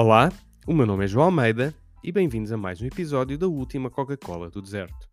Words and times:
Olá, 0.00 0.30
o 0.64 0.72
meu 0.72 0.86
nome 0.86 1.06
é 1.06 1.08
João 1.08 1.26
Almeida 1.26 1.74
e 2.04 2.12
bem-vindos 2.12 2.52
a 2.52 2.56
mais 2.56 2.80
um 2.80 2.86
episódio 2.86 3.36
da 3.36 3.48
última 3.48 3.90
Coca-Cola 3.90 4.48
do 4.48 4.62
Deserto. 4.62 5.10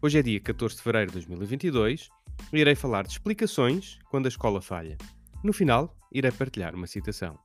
Hoje 0.00 0.18
é 0.18 0.22
dia 0.22 0.40
14 0.40 0.76
de 0.76 0.80
fevereiro 0.80 1.10
de 1.10 1.18
2022 1.18 2.08
e 2.50 2.58
irei 2.58 2.74
falar 2.74 3.02
de 3.02 3.10
explicações 3.10 3.98
quando 4.10 4.24
a 4.24 4.30
escola 4.30 4.62
falha. 4.62 4.96
No 5.42 5.52
final, 5.52 5.94
irei 6.10 6.32
partilhar 6.32 6.74
uma 6.74 6.86
citação. 6.86 7.38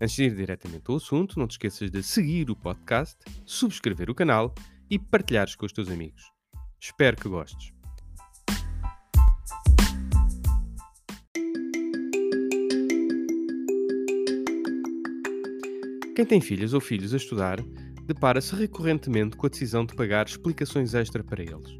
Antes 0.00 0.14
de 0.14 0.22
ir 0.22 0.36
diretamente 0.36 0.84
ao 0.86 0.94
assunto, 0.94 1.36
não 1.36 1.48
te 1.48 1.54
esqueças 1.54 1.90
de 1.90 2.00
seguir 2.00 2.48
o 2.48 2.54
podcast, 2.54 3.16
subscrever 3.44 4.08
o 4.08 4.14
canal 4.14 4.54
e 4.88 5.00
partilhares 5.00 5.56
com 5.56 5.66
os 5.66 5.72
teus 5.72 5.88
amigos. 5.88 6.22
Espero 6.80 7.16
que 7.16 7.28
gostes. 7.28 7.72
Quem 16.18 16.26
tem 16.26 16.40
filhas 16.40 16.74
ou 16.74 16.80
filhos 16.80 17.14
a 17.14 17.16
estudar 17.16 17.64
depara-se 18.04 18.52
recorrentemente 18.56 19.36
com 19.36 19.46
a 19.46 19.48
decisão 19.48 19.86
de 19.86 19.94
pagar 19.94 20.26
explicações 20.26 20.92
extra 20.92 21.22
para 21.22 21.40
eles. 21.40 21.78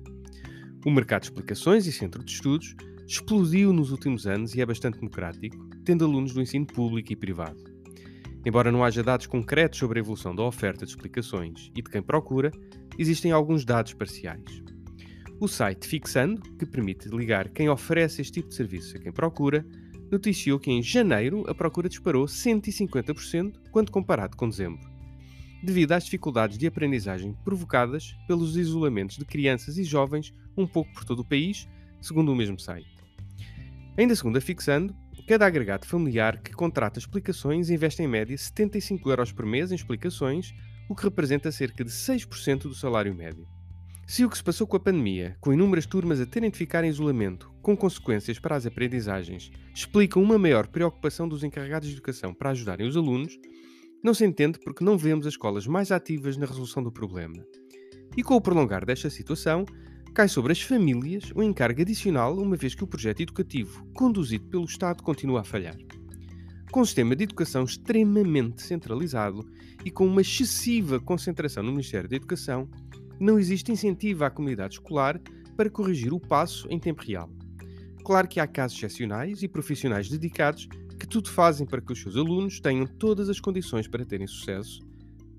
O 0.87 0.93
mercado 0.93 1.23
de 1.23 1.27
explicações 1.27 1.89
e 1.89 1.93
centro 1.93 2.23
de 2.23 2.31
estudos 2.31 2.77
explodiu 3.05 3.73
nos 3.73 3.91
últimos 3.91 4.29
anos 4.29 4.55
e 4.55 4.61
é 4.61 4.65
bastante 4.65 5.01
democrático, 5.01 5.57
tendo 5.85 6.05
alunos 6.05 6.35
do 6.35 6.41
ensino 6.41 6.65
público 6.65 7.13
e 7.13 7.17
privado. 7.17 7.59
Embora 8.47 8.71
não 8.71 8.85
haja 8.85 9.03
dados 9.03 9.27
concretos 9.27 9.81
sobre 9.81 9.99
a 9.99 10.03
evolução 10.03 10.37
da 10.37 10.45
oferta 10.45 10.87
de 10.87 10.93
explicações 10.93 11.73
e 11.75 11.83
de 11.83 11.91
quem 11.91 12.01
procura, 12.01 12.53
existem 12.97 13.33
alguns 13.33 13.65
dados 13.65 13.93
parciais. 13.93 14.63
O 15.41 15.49
site 15.49 15.89
Fixando, 15.89 16.41
que 16.57 16.65
permite 16.65 17.09
ligar 17.09 17.49
quem 17.49 17.69
oferece 17.69 18.21
este 18.21 18.35
tipo 18.35 18.51
de 18.51 18.55
serviço 18.55 18.99
a 18.99 19.01
quem 19.01 19.11
procura, 19.11 19.67
noticiou 20.11 20.59
que 20.59 20.71
em 20.71 20.83
janeiro 20.83 21.45
a 21.49 21.55
procura 21.55 21.89
disparou 21.89 22.27
150% 22.27 23.55
quando 23.71 23.91
comparado 23.93 24.37
com 24.37 24.49
dezembro, 24.49 24.89
devido 25.63 25.93
às 25.93 26.05
dificuldades 26.05 26.59
de 26.59 26.67
aprendizagem 26.67 27.37
provocadas 27.45 28.17
pelos 28.27 28.57
isolamentos 28.57 29.17
de 29.17 29.25
crianças 29.25 29.79
e 29.79 29.85
jovens 29.85 30.33
um 30.57 30.67
pouco 30.67 30.93
por 30.93 31.05
todo 31.05 31.21
o 31.21 31.25
país, 31.25 31.69
segundo 32.01 32.33
o 32.33 32.37
mesmo 32.37 32.59
site. 32.59 32.89
Ainda 33.97 34.15
segundo 34.15 34.39
a 34.39 34.41
Fixando, 34.41 34.95
cada 35.27 35.45
agregado 35.45 35.87
familiar 35.87 36.41
que 36.41 36.53
contrata 36.53 36.99
explicações 36.99 37.69
investe 37.69 38.03
em 38.03 38.09
média 38.09 38.37
75 38.37 39.11
euros 39.11 39.31
por 39.31 39.45
mês 39.45 39.71
em 39.71 39.75
explicações, 39.75 40.55
o 40.89 40.95
que 40.95 41.03
representa 41.03 41.53
cerca 41.53 41.85
de 41.85 41.91
6% 41.91 42.63
do 42.63 42.75
salário 42.75 43.15
médio. 43.15 43.47
Se 44.11 44.25
o 44.25 44.31
que 44.31 44.39
se 44.39 44.43
passou 44.43 44.67
com 44.67 44.75
a 44.75 44.81
pandemia, 44.81 45.37
com 45.39 45.53
inúmeras 45.53 45.85
turmas 45.85 46.19
a 46.19 46.25
terem 46.25 46.51
de 46.51 46.57
ficar 46.57 46.83
em 46.83 46.89
isolamento, 46.89 47.53
com 47.61 47.77
consequências 47.77 48.39
para 48.39 48.57
as 48.57 48.65
aprendizagens, 48.65 49.51
explica 49.75 50.19
uma 50.19 50.39
maior 50.39 50.67
preocupação 50.67 51.29
dos 51.29 51.45
encarregados 51.45 51.91
de 51.91 51.95
educação 51.95 52.33
para 52.33 52.49
ajudarem 52.49 52.89
os 52.89 52.97
alunos, 52.97 53.39
não 54.03 54.15
se 54.15 54.25
entende 54.25 54.59
porque 54.61 54.83
não 54.83 54.97
vemos 54.97 55.27
as 55.27 55.35
escolas 55.35 55.67
mais 55.67 55.93
ativas 55.93 56.39
na 56.39 56.47
resolução 56.47 56.83
do 56.83 56.91
problema. 56.91 57.45
E 58.17 58.23
com 58.23 58.35
o 58.35 58.41
prolongar 58.41 58.87
desta 58.87 59.11
situação, 59.11 59.67
cai 60.15 60.27
sobre 60.27 60.53
as 60.53 60.63
famílias 60.63 61.31
o 61.35 61.43
encargo 61.43 61.83
adicional, 61.83 62.35
uma 62.39 62.57
vez 62.57 62.75
que 62.75 62.85
o 62.85 62.89
projeto 62.89 63.21
educativo 63.21 63.85
conduzido 63.93 64.49
pelo 64.49 64.65
Estado 64.65 65.03
continua 65.03 65.43
a 65.43 65.45
falhar. 65.45 65.77
Com 66.71 66.81
um 66.81 66.85
sistema 66.87 67.15
de 67.15 67.25
educação 67.25 67.65
extremamente 67.65 68.63
centralizado 68.63 69.47
e 69.85 69.91
com 69.91 70.07
uma 70.07 70.23
excessiva 70.23 70.99
concentração 70.99 71.63
no 71.63 71.73
Ministério 71.73 72.09
da 72.09 72.17
Educação, 72.17 72.69
não 73.21 73.39
existe 73.39 73.73
incentivo 73.73 74.25
à 74.25 74.31
comunidade 74.31 74.75
escolar 74.75 75.21
para 75.57 75.71
corrigir 75.71 76.13
o 76.13 76.21
passo 76.21 76.69
em 76.71 76.79
tempo 76.79 77.03
real. 77.03 77.31
Claro 78.05 78.29
que 78.29 78.41
há 78.41 78.47
casos 78.47 78.77
excepcionais 78.77 79.43
e 79.43 79.49
profissionais 79.49 80.09
dedicados 80.09 80.69
que 80.99 81.07
tudo 81.07 81.29
fazem 81.29 81.67
para 81.67 81.81
que 81.81 81.93
os 81.93 82.01
seus 82.01 82.17
alunos 82.17 82.61
tenham 82.61 82.87
todas 82.87 83.29
as 83.29 83.41
condições 83.41 83.87
para 83.87 84.05
terem 84.05 84.27
sucesso, 84.27 84.81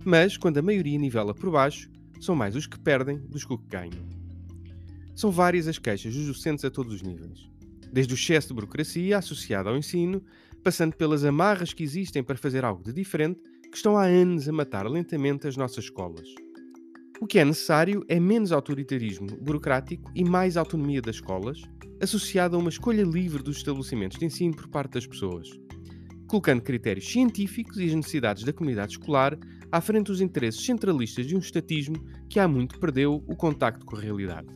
mas 0.05 0.37
quando 0.37 0.57
a 0.57 0.61
maioria 0.61 0.97
nivela 0.97 1.33
por 1.33 1.51
baixo, 1.51 1.89
são 2.19 2.35
mais 2.35 2.55
os 2.55 2.67
que 2.67 2.79
perdem 2.79 3.17
do 3.17 3.29
que 3.29 3.37
os 3.37 3.45
que 3.45 3.57
ganham. 3.67 4.07
São 5.15 5.31
várias 5.31 5.67
as 5.67 5.77
queixas 5.77 6.13
dos 6.13 6.27
docentes 6.27 6.63
a 6.63 6.71
todos 6.71 6.93
os 6.93 7.01
níveis, 7.01 7.49
desde 7.91 8.13
o 8.13 8.15
excesso 8.15 8.49
de 8.49 8.53
burocracia 8.53 9.17
associado 9.17 9.69
ao 9.69 9.77
ensino, 9.77 10.23
passando 10.63 10.95
pelas 10.95 11.25
amarras 11.25 11.73
que 11.73 11.83
existem 11.83 12.23
para 12.23 12.37
fazer 12.37 12.63
algo 12.63 12.83
de 12.83 12.93
diferente, 12.93 13.41
que 13.69 13.77
estão 13.77 13.97
há 13.97 14.05
anos 14.05 14.47
a 14.47 14.51
matar 14.51 14.87
lentamente 14.89 15.47
as 15.47 15.57
nossas 15.57 15.85
escolas. 15.85 16.27
O 17.21 17.27
que 17.27 17.37
é 17.37 17.43
necessário 17.43 18.05
é 18.07 18.17
menos 18.17 18.53
autoritarismo 18.53 19.27
burocrático 19.41 20.09
e 20.15 20.23
mais 20.23 20.55
autonomia 20.55 21.01
das 21.01 21.17
escolas, 21.17 21.61
associada 22.01 22.55
a 22.55 22.59
uma 22.59 22.69
escolha 22.69 23.03
livre 23.03 23.43
dos 23.43 23.57
estabelecimentos 23.57 24.17
de 24.17 24.25
ensino 24.25 24.55
por 24.55 24.69
parte 24.69 24.93
das 24.93 25.05
pessoas, 25.05 25.49
colocando 26.27 26.61
critérios 26.61 27.11
científicos 27.11 27.77
e 27.77 27.87
as 27.87 27.93
necessidades 27.93 28.45
da 28.45 28.53
comunidade 28.53 28.93
escolar 28.93 29.37
à 29.69 29.81
frente 29.81 30.07
dos 30.07 30.21
interesses 30.21 30.65
centralistas 30.65 31.27
de 31.27 31.35
um 31.35 31.39
estatismo 31.39 31.97
que 32.29 32.39
há 32.39 32.47
muito 32.47 32.79
perdeu 32.79 33.21
o 33.27 33.35
contacto 33.35 33.85
com 33.85 33.97
a 33.97 33.99
realidade. 33.99 34.47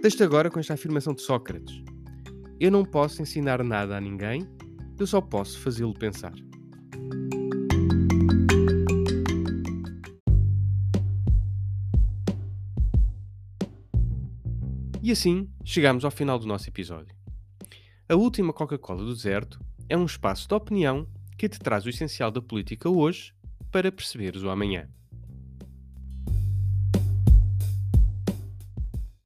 Deixo 0.00 0.22
agora 0.22 0.50
com 0.50 0.60
esta 0.60 0.74
afirmação 0.74 1.14
de 1.14 1.22
Sócrates. 1.22 1.82
Eu 2.60 2.70
não 2.70 2.84
posso 2.84 3.20
ensinar 3.20 3.62
nada 3.64 3.96
a 3.96 4.00
ninguém, 4.00 4.48
eu 4.98 5.06
só 5.06 5.20
posso 5.20 5.58
fazê-lo 5.58 5.92
pensar. 5.92 6.32
E 15.02 15.10
assim 15.10 15.50
chegamos 15.64 16.04
ao 16.04 16.10
final 16.10 16.38
do 16.38 16.46
nosso 16.46 16.68
episódio. 16.68 17.14
A 18.08 18.14
última 18.14 18.52
Coca-Cola 18.52 19.04
do 19.04 19.12
deserto 19.12 19.58
é 19.88 19.96
um 19.96 20.06
espaço 20.06 20.48
de 20.48 20.54
opinião 20.54 21.06
que 21.36 21.48
te 21.48 21.58
traz 21.58 21.84
o 21.84 21.90
essencial 21.90 22.30
da 22.30 22.40
política 22.40 22.88
hoje 22.88 23.34
para 23.70 23.90
perceberes 23.90 24.42
o 24.42 24.48
amanhã. 24.48 24.88